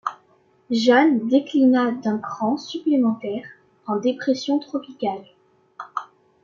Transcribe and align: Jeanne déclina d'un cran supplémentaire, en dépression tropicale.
Jeanne 0.71 1.27
déclina 1.27 1.91
d'un 1.91 2.17
cran 2.17 2.57
supplémentaire, 2.57 3.47
en 3.85 3.97
dépression 3.97 4.57
tropicale. 4.57 5.21